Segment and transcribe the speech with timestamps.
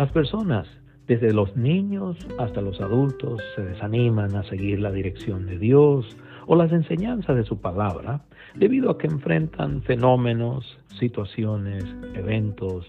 [0.00, 0.66] Las personas,
[1.06, 6.56] desde los niños hasta los adultos, se desaniman a seguir la dirección de Dios o
[6.56, 8.22] las enseñanzas de su palabra
[8.54, 11.84] debido a que enfrentan fenómenos, situaciones,
[12.14, 12.86] eventos,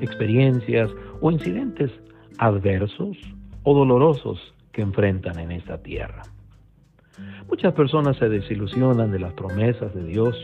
[0.00, 0.90] experiencias
[1.20, 1.90] o incidentes
[2.38, 3.18] adversos
[3.62, 6.22] o dolorosos que enfrentan en esta tierra.
[7.48, 10.36] Muchas personas se desilusionan de las promesas de Dios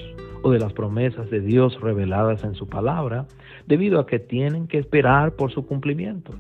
[0.43, 3.27] o de las promesas de Dios reveladas en su palabra
[3.67, 6.33] debido a que tienen que esperar por su cumplimiento.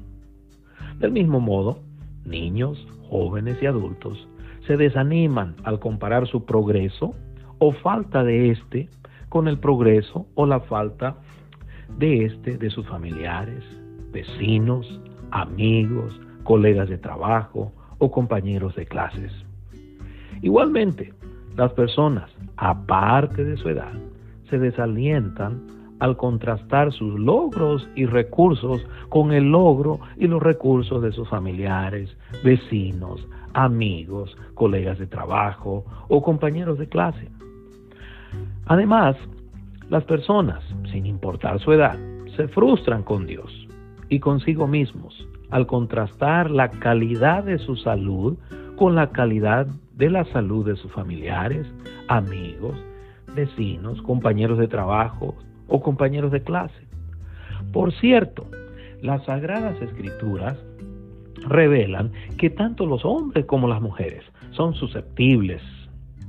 [0.98, 1.80] Del mismo modo,
[2.24, 4.28] niños, jóvenes y adultos
[4.66, 7.14] se desaniman al comparar su progreso
[7.58, 8.88] o falta de éste
[9.28, 11.16] con el progreso o la falta
[11.98, 13.64] de éste de sus familiares,
[14.12, 19.32] vecinos, amigos, colegas de trabajo o compañeros de clases.
[20.42, 21.12] Igualmente,
[21.56, 23.92] las personas, aparte de su edad,
[24.48, 25.66] se desalientan
[25.98, 32.16] al contrastar sus logros y recursos con el logro y los recursos de sus familiares,
[32.42, 37.28] vecinos, amigos, colegas de trabajo o compañeros de clase.
[38.66, 39.16] Además,
[39.90, 41.98] las personas, sin importar su edad,
[42.36, 43.68] se frustran con Dios
[44.08, 48.38] y consigo mismos al contrastar la calidad de su salud
[48.80, 51.66] con la calidad de la salud de sus familiares,
[52.08, 52.82] amigos,
[53.34, 55.34] vecinos, compañeros de trabajo
[55.68, 56.88] o compañeros de clase.
[57.74, 58.46] Por cierto,
[59.02, 60.56] las sagradas escrituras
[61.46, 65.60] revelan que tanto los hombres como las mujeres son susceptibles,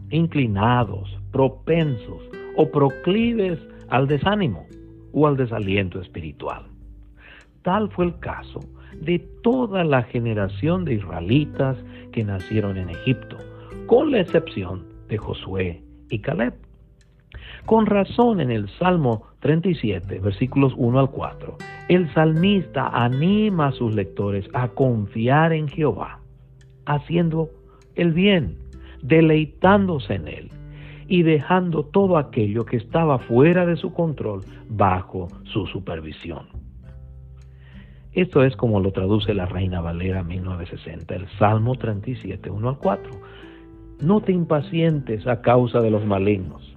[0.10, 2.22] inclinados, propensos
[2.58, 4.66] o proclives al desánimo
[5.14, 6.66] o al desaliento espiritual.
[7.62, 8.60] Tal fue el caso
[9.00, 11.78] de toda la generación de israelitas
[12.12, 13.38] que nacieron en Egipto,
[13.88, 16.54] con la excepción de Josué y Caleb.
[17.66, 21.58] Con razón en el Salmo 37, versículos 1 al 4,
[21.90, 26.20] el salmista anima a sus lectores a confiar en Jehová,
[26.86, 27.50] haciendo
[27.96, 28.58] el bien,
[29.02, 30.52] deleitándose en él
[31.08, 36.61] y dejando todo aquello que estaba fuera de su control bajo su supervisión.
[38.14, 43.12] Esto es como lo traduce la Reina Valera 1960, el Salmo 37, 1 al 4
[44.02, 46.76] no te impacientes a causa de los malignos,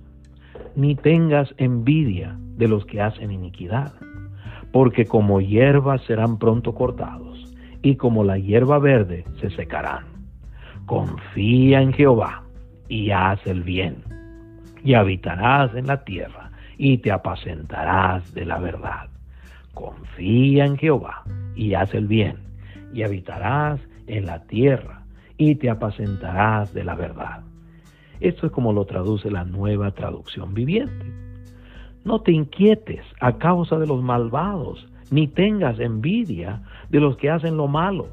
[0.76, 3.94] ni tengas envidia de los que hacen iniquidad,
[4.72, 10.04] porque como hierba serán pronto cortados, y como la hierba verde se secarán.
[10.86, 12.44] Confía en Jehová
[12.88, 13.96] y haz el bien,
[14.84, 19.08] y habitarás en la tierra, y te apacentarás de la verdad.
[19.74, 21.24] Confía en Jehová
[21.54, 22.36] y haz el bien,
[22.92, 25.04] y habitarás en la tierra
[25.36, 27.42] y te apacentarás de la verdad.
[28.20, 31.06] Esto es como lo traduce la nueva traducción viviente.
[32.04, 37.56] No te inquietes a causa de los malvados, ni tengas envidia de los que hacen
[37.56, 38.08] lo malo,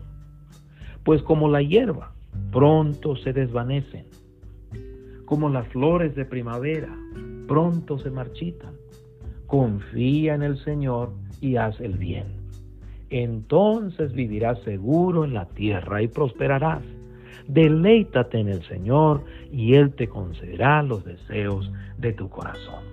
[1.03, 2.11] pues como la hierba,
[2.51, 4.05] pronto se desvanecen,
[5.25, 6.89] como las flores de primavera,
[7.47, 8.80] pronto se marchitan.
[9.51, 12.23] Confía en el Señor y haz el bien.
[13.09, 16.81] Entonces vivirás seguro en la tierra y prosperarás
[17.49, 22.85] Deleítate en el Señor y Él te concederá los deseos de tu corazón.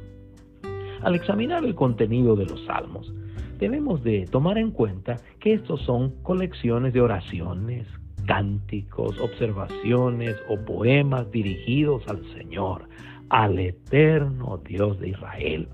[1.03, 3.15] Al examinar el contenido de los salmos,
[3.61, 7.87] debemos de tomar en cuenta que estos son colecciones de oraciones,
[8.27, 12.89] cánticos, observaciones o poemas dirigidos al Señor,
[13.29, 15.69] al eterno Dios de Israel.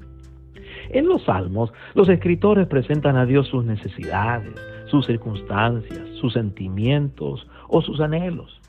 [0.91, 4.55] En los salmos, los escritores presentan a Dios sus necesidades,
[4.87, 8.61] sus circunstancias, sus sentimientos o sus anhelos.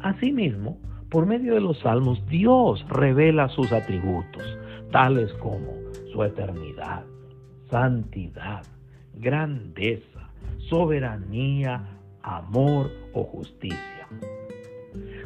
[0.00, 4.42] Asimismo, por medio de los salmos, Dios revela sus atributos,
[4.90, 5.72] tales como
[6.12, 7.04] su eternidad,
[7.70, 8.62] santidad,
[9.14, 11.84] grandeza, soberanía,
[12.22, 14.08] amor o justicia.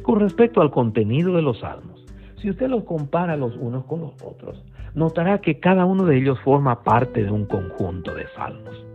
[0.01, 2.05] Con respecto al contenido de los salmos,
[2.37, 4.63] si usted los compara los unos con los otros,
[4.93, 8.85] notará que cada uno de ellos forma parte de un conjunto de salmos.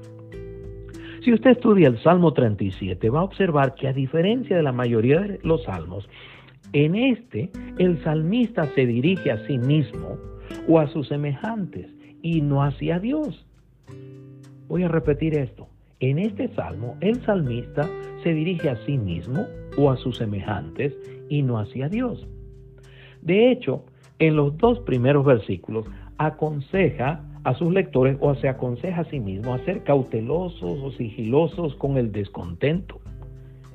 [1.24, 5.20] Si usted estudia el Salmo 37, va a observar que a diferencia de la mayoría
[5.20, 6.08] de los salmos,
[6.74, 10.18] en este el salmista se dirige a sí mismo
[10.68, 13.46] o a sus semejantes y no hacia Dios.
[14.68, 15.68] Voy a repetir esto.
[16.00, 17.88] En este salmo, el salmista
[18.22, 19.46] se dirige a sí mismo
[19.78, 20.94] o a sus semejantes
[21.28, 22.26] y no hacia Dios.
[23.22, 23.84] De hecho,
[24.18, 25.86] en los dos primeros versículos
[26.18, 31.74] aconseja a sus lectores o se aconseja a sí mismo a ser cautelosos o sigilosos
[31.76, 33.00] con el descontento,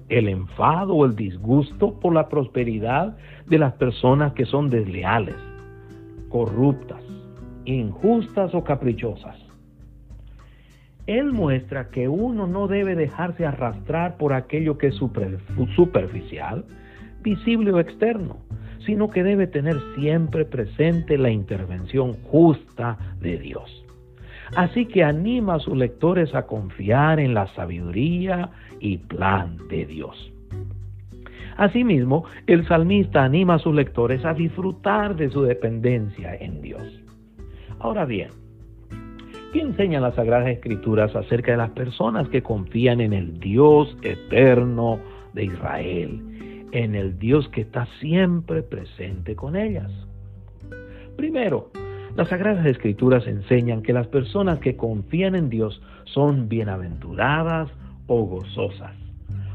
[0.07, 3.15] el enfado o el disgusto por la prosperidad
[3.47, 5.35] de las personas que son desleales,
[6.29, 7.03] corruptas,
[7.65, 9.37] injustas o caprichosas.
[11.05, 14.95] Él muestra que uno no debe dejarse arrastrar por aquello que es
[15.75, 16.65] superficial,
[17.21, 18.37] visible o externo,
[18.89, 23.85] sino que debe tener siempre presente la intervención justa de Dios.
[24.55, 28.49] Así que anima a sus lectores a confiar en la sabiduría
[28.79, 30.33] y plan de Dios.
[31.55, 36.81] Asimismo, el salmista anima a sus lectores a disfrutar de su dependencia en Dios.
[37.77, 38.29] Ahora bien,
[39.53, 44.99] ¿qué enseñan las Sagradas Escrituras acerca de las personas que confían en el Dios eterno
[45.33, 46.28] de Israel,
[46.71, 49.91] en el Dios que está siempre presente con ellas?
[51.15, 51.71] Primero,
[52.15, 57.69] las Sagradas Escrituras enseñan que las personas que confían en Dios son bienaventuradas
[58.07, 58.93] o gozosas.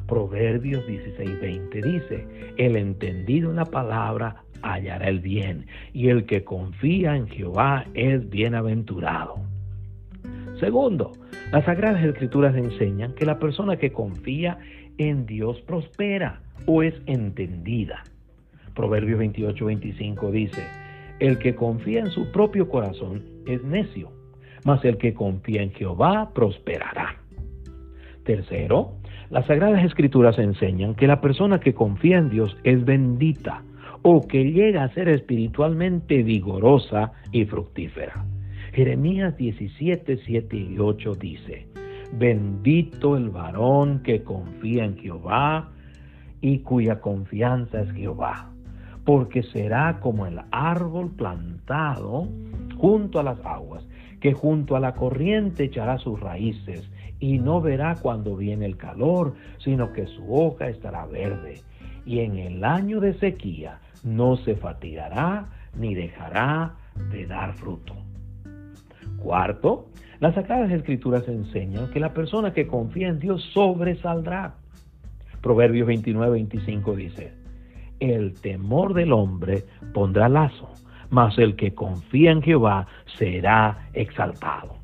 [0.07, 2.27] Proverbios 16:20 dice,
[2.57, 8.29] el entendido en la palabra hallará el bien, y el que confía en Jehová es
[8.31, 9.37] bienaventurado.
[10.61, 11.13] Segundo,
[11.53, 14.59] las Sagradas Escrituras enseñan que la persona que confía
[14.97, 18.05] en Dios prospera o es entendida.
[18.75, 20.63] Proverbios 28:25 dice,
[21.21, 24.11] el que confía en su propio corazón es necio,
[24.65, 27.17] mas el que confía en Jehová prosperará.
[28.25, 28.97] Tercero,
[29.31, 33.63] las Sagradas Escrituras enseñan que la persona que confía en Dios es bendita
[34.03, 38.25] o que llega a ser espiritualmente vigorosa y fructífera.
[38.73, 41.69] Jeremías 17, 7 y 8 dice,
[42.13, 45.71] Bendito el varón que confía en Jehová
[46.45, 48.51] y cuya confianza es Jehová,
[49.07, 52.29] porque será como el árbol plantado
[52.77, 53.83] junto a las aguas,
[54.21, 56.87] que junto a la corriente echará sus raíces
[57.19, 61.63] y no verá cuando viene el calor, sino que su hoja estará verde.
[62.05, 66.75] Y en el año de sequía no se fatigará ni dejará
[67.11, 67.95] de dar fruto.
[69.17, 69.87] Cuarto,
[70.21, 74.57] las Sagradas Escrituras enseñan que la persona que confía en Dios sobresaldrá.
[75.45, 77.33] Proverbios 29, 25 dice,
[78.01, 80.71] el temor del hombre pondrá lazo,
[81.11, 82.87] mas el que confía en Jehová
[83.19, 84.77] será exaltado.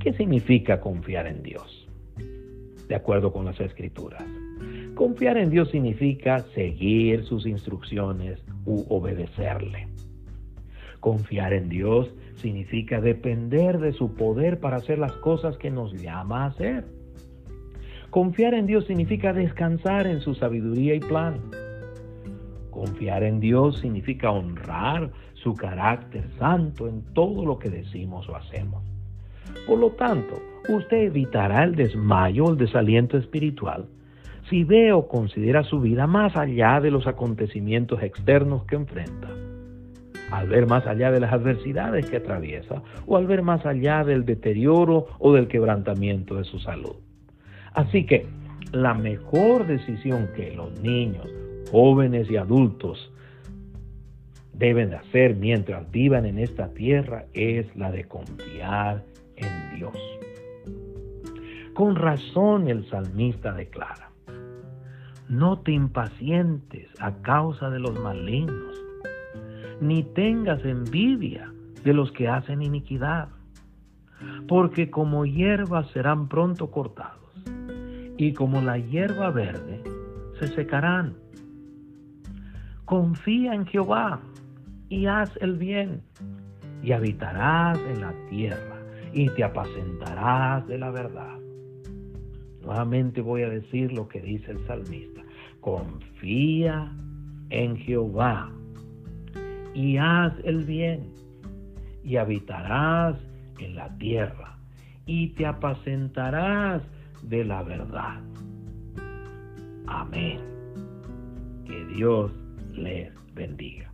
[0.00, 1.88] ¿Qué significa confiar en Dios?
[2.88, 4.24] De acuerdo con las escrituras.
[4.96, 9.86] Confiar en Dios significa seguir sus instrucciones u obedecerle.
[10.98, 12.12] Confiar en Dios
[12.42, 16.95] significa depender de su poder para hacer las cosas que nos llama a hacer.
[18.10, 21.40] Confiar en Dios significa descansar en su sabiduría y plan.
[22.70, 28.82] Confiar en Dios significa honrar su carácter santo en todo lo que decimos o hacemos.
[29.66, 30.36] Por lo tanto,
[30.68, 33.86] usted evitará el desmayo o el desaliento espiritual
[34.48, 39.28] si ve o considera su vida más allá de los acontecimientos externos que enfrenta,
[40.30, 44.24] al ver más allá de las adversidades que atraviesa o al ver más allá del
[44.24, 46.96] deterioro o del quebrantamiento de su salud.
[47.76, 48.26] Así que
[48.72, 51.28] la mejor decisión que los niños,
[51.70, 53.12] jóvenes y adultos
[54.54, 59.04] deben de hacer mientras vivan en esta tierra es la de confiar
[59.36, 59.96] en Dios.
[61.74, 64.10] Con razón el salmista declara,
[65.28, 68.82] no te impacientes a causa de los malignos,
[69.82, 71.52] ni tengas envidia
[71.84, 73.28] de los que hacen iniquidad,
[74.48, 77.25] porque como hierbas serán pronto cortados,
[78.18, 79.82] y como la hierba verde
[80.38, 81.14] se secarán.
[82.84, 84.20] Confía en Jehová
[84.88, 86.02] y haz el bien,
[86.82, 88.76] y habitarás en la tierra
[89.12, 91.38] y te apacentarás de la verdad.
[92.62, 95.22] Nuevamente voy a decir lo que dice el salmista.
[95.60, 96.92] Confía
[97.50, 98.52] en Jehová
[99.74, 101.12] y haz el bien
[102.04, 103.16] y habitarás
[103.58, 104.58] en la tierra
[105.06, 106.82] y te apacentarás
[107.26, 108.20] de la verdad.
[109.86, 110.40] Amén.
[111.64, 112.32] Que Dios
[112.72, 113.90] les bendiga.